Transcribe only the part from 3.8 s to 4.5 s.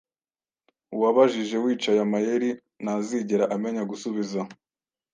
gusubiza.